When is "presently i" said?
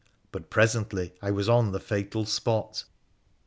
0.49-1.29